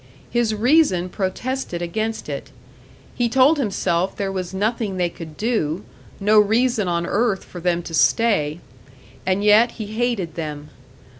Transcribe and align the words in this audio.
His 0.31 0.55
reason 0.55 1.09
protested 1.09 1.79
against 1.83 2.27
it; 2.27 2.49
he 3.13 3.29
told 3.29 3.59
himself 3.59 4.15
there 4.17 4.31
was 4.31 4.51
nothing 4.51 4.97
they 4.97 5.09
could 5.11 5.37
do, 5.37 5.83
no 6.19 6.39
reason 6.39 6.87
on 6.87 7.05
earth 7.05 7.43
for 7.43 7.61
them 7.61 7.83
to 7.83 7.93
stay 7.93 8.61
and 9.27 9.43
yet 9.43 9.73
he 9.73 9.85
hated 9.85 10.33
them. 10.33 10.71